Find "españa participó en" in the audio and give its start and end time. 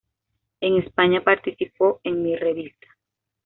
0.77-2.23